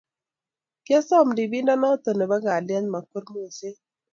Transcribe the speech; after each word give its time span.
Kiasom 0.85 1.27
ripindet 1.37 1.79
noto 1.81 2.09
nebo 2.15 2.35
kalyet 2.45 2.85
makwer 2.93 3.25
moseet 3.33 3.77